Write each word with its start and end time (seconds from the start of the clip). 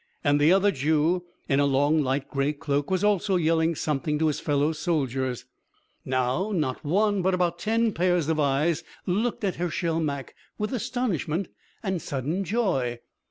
And 0.23 0.41
the 0.41 0.51
other 0.51 0.71
Jew, 0.71 1.25
in 1.47 1.59
a 1.59 1.67
long 1.67 2.01
light 2.01 2.27
grey 2.27 2.53
cloak 2.53 2.89
was 2.89 3.03
also 3.03 3.35
yelling 3.35 3.75
something 3.75 4.17
to 4.17 4.25
his 4.25 4.39
fellow 4.39 4.71
soldiers. 4.71 5.45
Now 6.03 6.51
not 6.51 6.83
one 6.83 7.21
but 7.21 7.35
about 7.35 7.59
ten 7.59 7.91
pairs 7.93 8.27
of 8.27 8.39
eyes 8.39 8.83
looked 9.05 9.43
at 9.43 9.57
Hershel 9.57 9.99
Mak, 9.99 10.33
with 10.57 10.73
astonishment 10.73 11.49
and 11.83 12.01
sudden 12.01 12.43
joy. 12.43 12.97